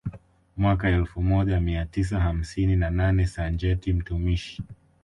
Mwaka 0.57 0.89
elfu 0.89 1.21
moja 1.21 1.59
mia 1.61 1.85
tisa 1.85 2.19
hamsini 2.19 2.75
na 2.75 2.89
nane 2.89 3.27
Sajenti 3.27 3.93
mtumishi 3.93 4.63